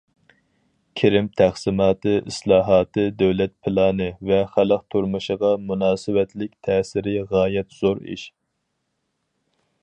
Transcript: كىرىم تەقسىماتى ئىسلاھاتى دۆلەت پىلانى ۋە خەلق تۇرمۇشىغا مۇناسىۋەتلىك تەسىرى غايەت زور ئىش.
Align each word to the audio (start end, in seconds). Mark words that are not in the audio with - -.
كىرىم 0.99 1.25
تەقسىماتى 1.41 2.13
ئىسلاھاتى 2.31 3.03
دۆلەت 3.19 3.53
پىلانى 3.67 4.07
ۋە 4.31 4.39
خەلق 4.55 4.83
تۇرمۇشىغا 4.95 5.53
مۇناسىۋەتلىك 5.69 6.57
تەسىرى 6.69 7.15
غايەت 7.35 7.79
زور 7.83 8.03
ئىش. 8.17 8.25